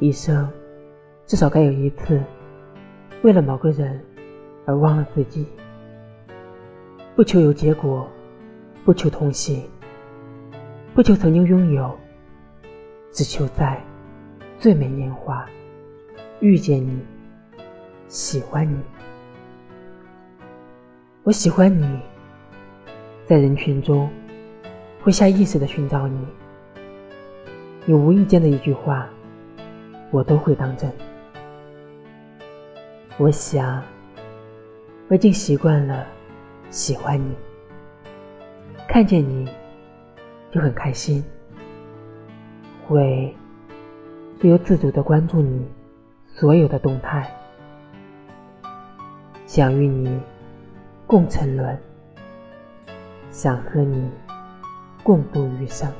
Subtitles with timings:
[0.00, 0.48] 一生
[1.26, 2.22] 至少该有一次，
[3.22, 4.00] 为了某个人
[4.64, 5.46] 而忘了自己。
[7.16, 8.08] 不求有结果，
[8.84, 9.64] 不求同行，
[10.94, 11.92] 不求曾经拥有，
[13.10, 13.82] 只求在
[14.56, 15.44] 最美年华
[16.40, 17.00] 遇见你，
[18.06, 18.78] 喜欢你。
[21.24, 22.00] 我喜欢你，
[23.26, 24.08] 在人群中
[25.02, 26.24] 会下意识的寻找你，
[27.84, 29.08] 你无意间的一句话，
[30.10, 30.90] 我都会当真。
[33.18, 33.82] 我想，
[35.08, 36.06] 我已经习惯了。
[36.70, 37.34] 喜欢你，
[38.86, 39.50] 看见你
[40.50, 41.24] 就很开心，
[42.86, 43.34] 会
[44.38, 45.66] 不由自主的关注你
[46.26, 47.26] 所有的动态，
[49.46, 50.20] 想与你
[51.06, 51.78] 共沉沦，
[53.30, 54.10] 想和你
[55.02, 55.90] 共度余生。